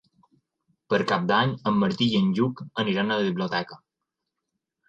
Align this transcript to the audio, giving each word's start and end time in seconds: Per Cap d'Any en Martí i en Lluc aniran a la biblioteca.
Per 0.93 0.99
Cap 1.11 1.27
d'Any 1.31 1.53
en 1.71 1.77
Martí 1.83 2.07
i 2.15 2.21
en 2.21 2.33
Lluc 2.39 2.65
aniran 2.85 3.13
a 3.13 3.19
la 3.23 3.29
biblioteca. 3.29 3.79